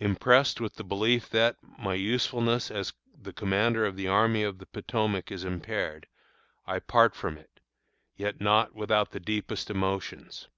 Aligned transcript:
Impressed 0.00 0.60
with 0.60 0.74
the 0.74 0.84
belief 0.84 1.30
that, 1.30 1.56
my 1.78 1.94
usefulness 1.94 2.70
as 2.70 2.92
the 3.18 3.32
commander 3.32 3.86
of 3.86 3.96
the 3.96 4.06
Army 4.06 4.42
of 4.42 4.58
the 4.58 4.66
Potomac 4.66 5.32
is 5.32 5.44
impaired, 5.44 6.06
I 6.66 6.78
part 6.78 7.14
from 7.16 7.38
it, 7.38 7.58
yet 8.14 8.38
not 8.38 8.74
without 8.74 9.12
the 9.12 9.18
deepest 9.20 9.70
emotions. 9.70 10.48